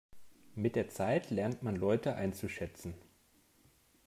Mit 0.55 0.75
der 0.75 0.89
Zeit 0.89 1.29
lernt 1.29 1.61
man 1.61 1.75
Leute 1.75 2.15
einzuschätzen. 2.15 2.95